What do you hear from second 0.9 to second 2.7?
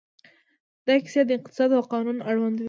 کیسې د اقتصاد او قانون اړوند وې.